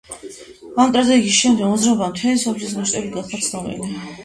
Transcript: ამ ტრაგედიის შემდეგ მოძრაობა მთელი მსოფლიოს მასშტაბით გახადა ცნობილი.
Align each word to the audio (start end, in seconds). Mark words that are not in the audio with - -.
ამ 0.83 0.93
ტრაგედიის 0.95 1.35
შემდეგ 1.41 1.69
მოძრაობა 1.75 2.09
მთელი 2.15 2.35
მსოფლიოს 2.41 2.75
მასშტაბით 2.81 3.17
გახადა 3.21 3.45
ცნობილი. 3.53 3.95